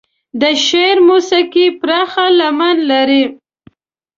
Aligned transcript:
د 0.41 0.43
شعر 0.65 0.97
موسيقي 1.09 1.67
پراخه 1.79 2.25
لمن 2.39 2.75
لري. 2.91 3.23